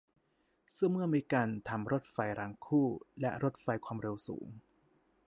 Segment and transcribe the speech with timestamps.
[0.77, 2.87] ซึ่งเมื่อมีการทำรถไฟรางคู่
[3.21, 4.47] และ รถไฟความเร็วสูง